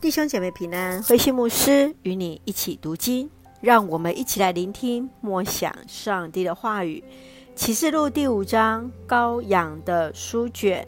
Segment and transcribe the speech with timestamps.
[0.00, 3.28] 弟兄姐妹平安，慧馨牧师与你一起读经，
[3.60, 7.02] 让我们一起来聆听默想上帝的话语。
[7.56, 10.86] 启示录第五章，羔羊的书卷。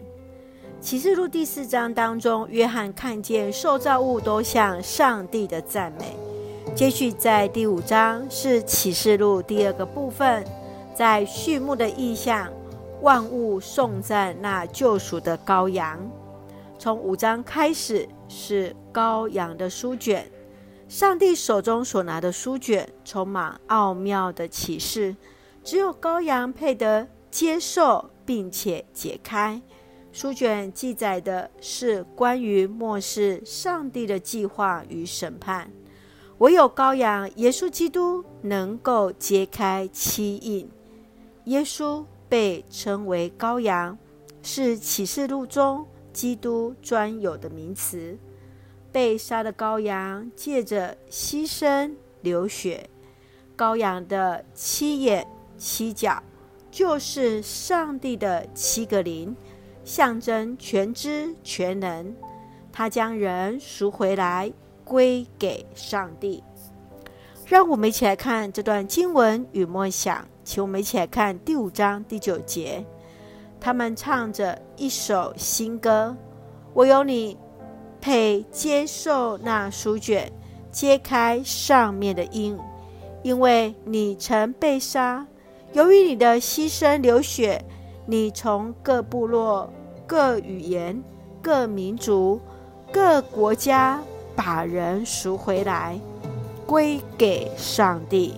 [0.81, 6.17] 启示录第四章当中，约翰看见受造物都向上帝的赞美。
[6.77, 10.45] 接续在第五章是启示录第二个部分，
[10.95, 12.49] 在序幕的意象，
[13.03, 15.99] 万物颂赞那救赎的羔羊。
[16.80, 20.27] 从五章开始是羔羊的书卷，
[20.89, 25.15] 上帝手中所拿的书卷充满奥妙的启示，
[25.62, 29.61] 只有羔羊配得接受并且解开。
[30.11, 35.70] 书卷记载的是关于末世上帝的计划与审判，
[36.39, 40.67] 唯有羔羊耶稣基督能够揭开七印。
[41.45, 43.98] 耶稣被称为羔羊，
[44.42, 45.87] 是启示录中。
[46.12, 48.19] 基督专有的名词，
[48.92, 52.89] 被杀的羔羊借着牺牲流血，
[53.56, 56.22] 羔羊的七眼七角
[56.70, 59.36] 就是上帝的七个灵，
[59.84, 62.14] 象征全知全能。
[62.72, 64.52] 他将人赎回来
[64.84, 66.42] 归给上帝。
[67.47, 72.84] 让我们一起来看这段经文与默想，请我们一起来看第五章第九节。
[73.61, 76.16] 他们唱着一首新歌，
[76.75, 77.36] 唯有你
[78.00, 80.33] 配接受那书卷，
[80.72, 82.58] 揭开上面的印，
[83.22, 85.27] 因为你曾被杀，
[85.72, 87.62] 由于你的牺牲流血，
[88.06, 89.70] 你从各部落、
[90.06, 91.02] 各语言、
[91.42, 92.41] 各民族、
[92.91, 94.00] 各国家
[94.34, 96.00] 把人赎回来，
[96.67, 98.34] 归给上帝。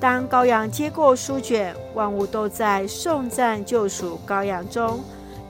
[0.00, 5.00] 当羔羊接过书卷，万物都在颂赞救赎羔羊中，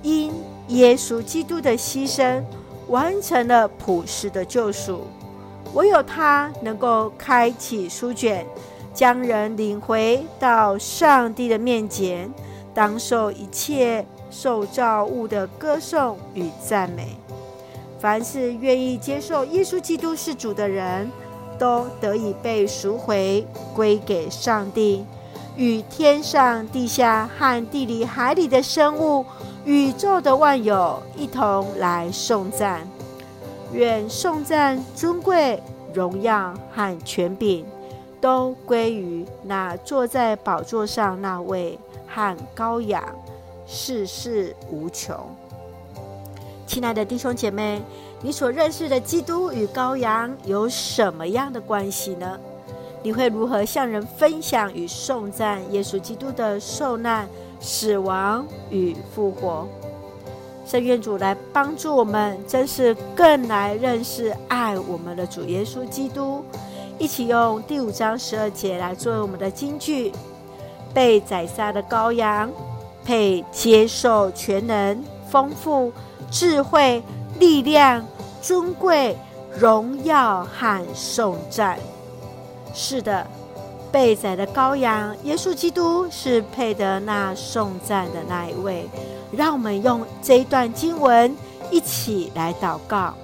[0.02, 0.32] 因
[0.68, 2.42] 耶稣基督的牺牲
[2.88, 5.06] 完成了普世的救赎。
[5.74, 8.46] 唯有他能够开启书卷，
[8.94, 12.32] 将人领回到上帝的面前，
[12.72, 17.18] 当受一切受造物的歌颂与赞美。
[18.00, 21.10] 凡是愿意接受耶稣基督是主的人，
[21.58, 25.04] 都得以被赎回，归给上帝，
[25.56, 29.24] 与天上、地下和地里海里的生物、
[29.64, 32.86] 宇宙的万有一同来颂赞。
[33.72, 37.66] 愿颂赞、尊贵、荣耀和权柄，
[38.20, 43.02] 都归于那坐在宝座上那位和羔羊，
[43.66, 45.14] 世世无穷。
[46.68, 47.82] 亲爱的弟兄姐妹。
[48.20, 52.38] 你所认识的基督与羔羊有什么样的关系呢？
[53.02, 57.26] 你会如何向人分享与颂赞耶稣基督的受难、
[57.58, 59.66] 死亡与复活？
[60.66, 66.44] 圣愿主来帮助我们，真是更来认识爱我们的主耶稣基督。
[66.98, 70.12] 一起用第五章十二节来作为我们的金句：
[70.92, 72.50] 被宰杀的羔羊，
[73.04, 75.92] 配接受全能、丰富、
[76.30, 77.02] 智慧。
[77.38, 78.04] 力量、
[78.42, 79.16] 尊贵、
[79.56, 81.78] 荣耀和颂赞。
[82.74, 83.24] 是的，
[83.92, 88.88] 被宰的羔羊耶稣基督是配得那颂赞的那一位。
[89.30, 91.32] 让我们用这一段经文
[91.70, 93.14] 一起来祷告。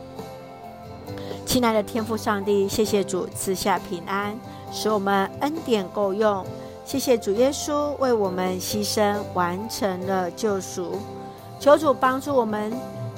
[1.45, 4.39] 亲爱的天父上帝，谢谢主赐下平安，
[4.71, 6.47] 使我们恩典够用。
[6.85, 11.01] 谢谢主耶稣为我们牺牲，完成了救赎。
[11.65, 12.71] 求主帮助我们。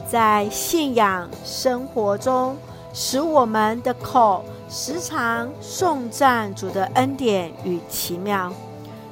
[0.09, 2.57] 在信仰生活中，
[2.95, 8.53] 使我们的口时常颂赞主的恩典与奇妙。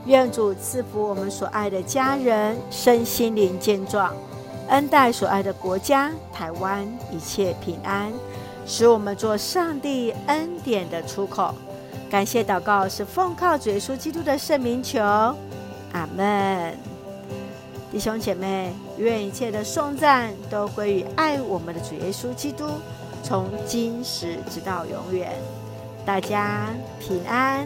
[0.07, 4.15] 愿主赐福我们所爱的家人身心灵健壮，
[4.69, 8.13] 恩待所爱的国家台湾一切平安，
[8.65, 11.53] 使我们做上帝恩典的出口。
[12.09, 16.94] 感谢祷告是奉靠主耶稣基督的圣名求，阿门。
[17.95, 22.67] 弟兄姐妹，愿一切的颂赞都归于爱我们的主耶稣基督，
[23.23, 25.31] 从今时直到永远。
[26.05, 27.65] 大家平安。